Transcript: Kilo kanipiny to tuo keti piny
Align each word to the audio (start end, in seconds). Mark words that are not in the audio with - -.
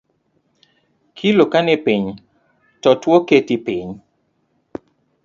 Kilo 1.17 1.43
kanipiny 1.51 2.05
to 2.81 2.89
tuo 3.01 3.17
keti 3.27 3.55
piny 3.65 3.91